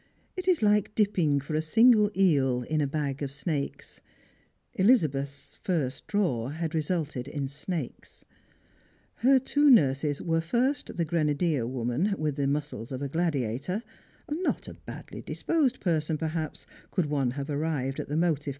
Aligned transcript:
It 0.35 0.47
is 0.47 0.61
lik^ 0.61 0.87
dipping 0.95 1.39
for 1.39 1.53
a 1.53 1.61
single 1.61 2.09
eel 2.17 2.63
in 2.63 2.81
a 2.81 2.87
bag 2.87 3.21
of 3.21 3.31
snakes. 3.31 4.01
Elizabeth's 4.73 5.59
first 5.63 6.07
draw 6.07 6.47
had 6.47 6.73
resulted 6.73 7.27
in 7.27 7.47
snakes. 7.47 8.25
Her 9.17 9.37
two 9.37 9.69
nurses 9.69 10.19
were 10.19 10.41
first 10.41 10.97
the 10.97 11.05
grenadier 11.05 11.67
woman, 11.67 12.15
with 12.17 12.35
the 12.35 12.47
muscles 12.47 12.91
of 12.91 13.03
a 13.03 13.09
gladiator, 13.09 13.83
not 14.27 14.67
a 14.67 14.73
badly 14.73 15.21
disposed 15.21 15.79
person 15.79 16.17
perhaps, 16.17 16.65
could 16.89 17.05
one 17.05 17.29
have 17.37 17.51
arrived 17.51 17.99
at 17.99 18.07
the 18.07 18.17
motive 18.17 18.19
^^8'" 18.19 18.21
Strangers 18.21 18.31
and 18.31 18.35
Pilgrims. 18.43 18.47